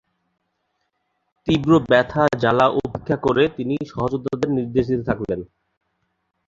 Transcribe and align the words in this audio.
তীব্র 1.47 1.71
ব্যথা-জ্বালা 1.89 2.65
উপেক্ষা 2.79 3.17
করে 3.17 3.43
তিনি 3.57 3.75
সহযোদ্ধাদের 3.91 4.49
নির্দেশ 4.57 4.85
দিতে 4.87 5.03
থাকলেন। 5.03 5.39